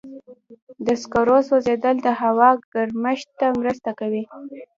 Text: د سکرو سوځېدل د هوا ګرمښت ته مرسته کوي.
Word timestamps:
د 0.85 0.87
سکرو 1.01 1.37
سوځېدل 1.47 1.95
د 2.05 2.07
هوا 2.21 2.49
ګرمښت 2.73 3.27
ته 3.39 3.47
مرسته 3.59 3.89
کوي. 3.99 4.23